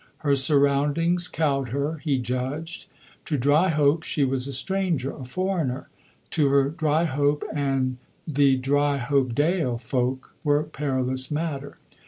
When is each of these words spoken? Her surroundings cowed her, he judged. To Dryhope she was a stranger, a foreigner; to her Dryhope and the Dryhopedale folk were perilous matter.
Her 0.25 0.35
surroundings 0.35 1.27
cowed 1.27 1.67
her, 1.67 1.99
he 1.99 2.17
judged. 2.17 2.87
To 3.25 3.37
Dryhope 3.37 4.01
she 4.01 4.23
was 4.25 4.47
a 4.47 4.51
stranger, 4.51 5.11
a 5.15 5.23
foreigner; 5.23 5.89
to 6.31 6.49
her 6.49 6.71
Dryhope 6.71 7.43
and 7.53 7.99
the 8.27 8.57
Dryhopedale 8.57 9.77
folk 9.77 10.33
were 10.43 10.63
perilous 10.63 11.29
matter. 11.29 11.77